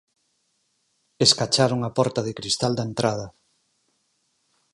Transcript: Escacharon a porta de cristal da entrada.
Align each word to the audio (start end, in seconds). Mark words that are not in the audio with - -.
Escacharon 1.25 1.81
a 1.89 1.91
porta 1.97 2.21
de 2.27 2.33
cristal 2.39 2.73
da 2.75 2.87
entrada. 2.89 3.27